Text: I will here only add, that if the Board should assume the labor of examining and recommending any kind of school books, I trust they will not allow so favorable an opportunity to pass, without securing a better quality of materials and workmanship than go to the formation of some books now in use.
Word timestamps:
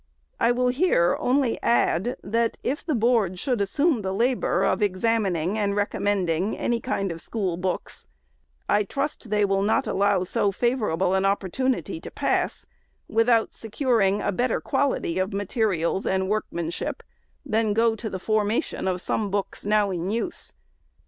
I 0.39 0.51
will 0.51 0.69
here 0.69 1.15
only 1.19 1.61
add, 1.61 2.17
that 2.23 2.57
if 2.63 2.83
the 2.83 2.95
Board 2.95 3.37
should 3.37 3.61
assume 3.61 4.01
the 4.01 4.11
labor 4.15 4.63
of 4.63 4.81
examining 4.81 5.59
and 5.59 5.75
recommending 5.75 6.57
any 6.57 6.79
kind 6.79 7.11
of 7.11 7.21
school 7.21 7.55
books, 7.55 8.07
I 8.67 8.81
trust 8.81 9.29
they 9.29 9.45
will 9.45 9.61
not 9.61 9.85
allow 9.85 10.23
so 10.23 10.51
favorable 10.51 11.13
an 11.13 11.23
opportunity 11.23 11.99
to 12.01 12.09
pass, 12.09 12.65
without 13.07 13.53
securing 13.53 14.21
a 14.23 14.31
better 14.31 14.59
quality 14.59 15.19
of 15.19 15.33
materials 15.33 16.07
and 16.07 16.27
workmanship 16.27 17.03
than 17.45 17.75
go 17.75 17.93
to 17.95 18.09
the 18.09 18.17
formation 18.17 18.87
of 18.87 19.01
some 19.01 19.29
books 19.29 19.65
now 19.65 19.91
in 19.91 20.09
use. 20.09 20.51